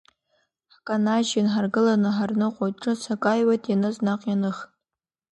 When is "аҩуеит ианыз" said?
3.31-3.95